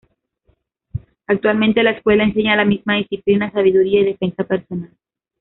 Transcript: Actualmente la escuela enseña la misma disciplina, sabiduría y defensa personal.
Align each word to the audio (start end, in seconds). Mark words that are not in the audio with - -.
Actualmente 1.27 1.83
la 1.83 1.91
escuela 1.91 2.23
enseña 2.23 2.55
la 2.55 2.65
misma 2.65 2.95
disciplina, 2.95 3.51
sabiduría 3.51 3.99
y 4.01 4.05
defensa 4.05 4.43
personal. 4.45 4.89